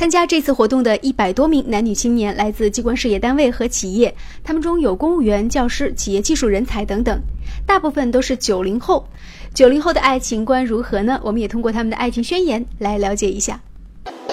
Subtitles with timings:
[0.00, 7.20] 参加这次活动的一百多名男女青年来自机关事业单位和企业，他们中有公务员、教师、企业技术人才等等，
[7.66, 9.06] 大部分都是九零后。
[9.52, 11.20] 九零后的爱情观如何呢？
[11.22, 13.60] 我们也通过他们的爱情宣言来了解一下。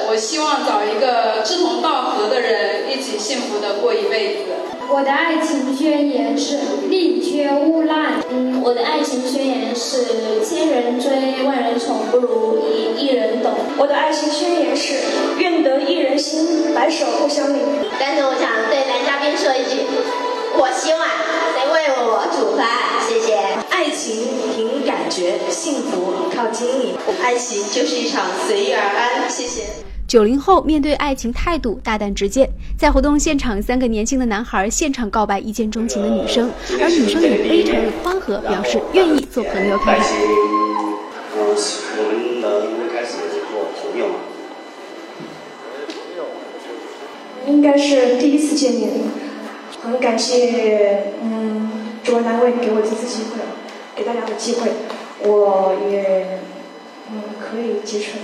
[0.10, 4.44] 我希望找一个志同道合的人，一起幸福的过一辈子。
[4.90, 6.60] 我的爱情宣言是
[6.90, 8.24] 宁缺毋滥。
[13.80, 14.96] 我的爱情宣言是
[15.38, 17.60] 愿得一人心，白首不相离。
[18.00, 19.86] 但是我想对男嘉宾说一句，
[20.58, 22.68] 我希望能为我煮饭，
[23.08, 23.38] 谢谢。
[23.70, 26.96] 爱情凭感觉，幸福靠经营。
[27.22, 29.62] 爱情就是一场随遇而安，谢谢。
[30.08, 32.50] 九零后面对爱情态度大胆直接，
[32.80, 36.50] 在活动现场，三个年轻的男孩现场告白一见钟情的女生，
[36.82, 40.08] 而女生也非常的宽和，表示愿意做朋友看看。
[41.40, 41.56] 我
[41.98, 43.18] 我们能开始
[43.50, 44.16] 做朋友吗？
[47.46, 48.92] 应该是第一次见面，
[49.82, 53.40] 很感谢嗯主办单位给我这次机会，
[53.96, 54.70] 给大家的机会，
[55.22, 56.40] 我也
[57.10, 58.18] 嗯可以接受。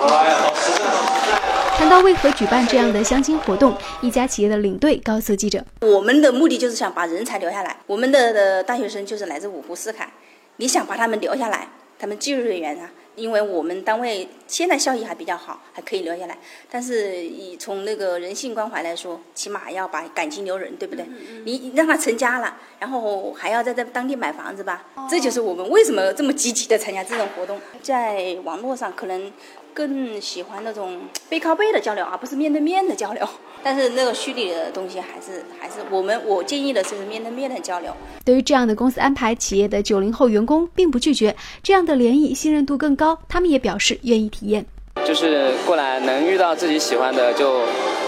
[0.00, 1.38] 哎呀，好实在，好实在。
[1.76, 7.78] 谈到为何举办这样的相亲活动，一家企业的领队告诉记者：“我们的目的就是想把人才留下来。
[7.86, 10.12] 我们的的大学生就是来自五湖四海，
[10.58, 11.68] 你想把他们留下来，
[11.98, 16.38] 他们技术人员啊，因为我们单位现在效益还比较好，还可以留下来。
[16.70, 21.06] 但是以从那个人性关怀来说，起码要把感情留人，对不对？
[21.44, 24.84] 你让他成家了，然后还要在这当地买房子吧？
[25.10, 27.60] 这就是我们为什么这么积极的参加这种活动。
[27.82, 29.32] 在网络上可能。”
[29.76, 33.28] 更喜欢那种 背靠背的交流，而不是面对面的交流。
[33.62, 37.92] 但是那个虚拟的东西还是还是我们我建议的是面对面的交流。
[38.24, 44.64] 对于这样的公司安排，企业的九零后员工并不拒绝这样的联谊，信任度更高，他们也表示愿意体验。
[45.06, 47.60] 就是过来能遇到自己喜欢的就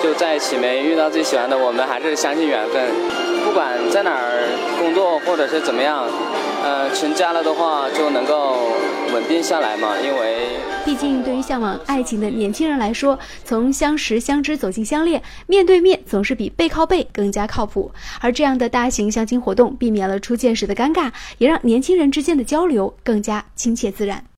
[0.03, 2.83] 就在一起，没遇到自己喜欢的，我们还是相信缘分。
[3.45, 4.45] 不管在哪儿
[4.79, 6.07] 工作或者是怎么样，
[6.63, 8.59] 呃，成家了的话就能够
[9.15, 10.49] 稳定下来嘛，因为。
[10.85, 17.91] 毕竟，对于向往爱情的年轻人来说，从相识、相知走进相恋，面对面总是比背靠背更加靠谱。
[18.21, 24.25] 而这样的大型相亲活动，避免了初见时的尴尬，也让年轻人之间的交流更加亲切自然。